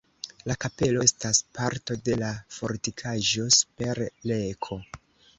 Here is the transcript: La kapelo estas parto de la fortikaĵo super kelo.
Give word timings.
La 0.51 0.53
kapelo 0.63 1.01
estas 1.07 1.41
parto 1.57 1.97
de 2.07 2.15
la 2.21 2.29
fortikaĵo 2.55 3.45
super 3.57 4.01
kelo. 4.07 4.79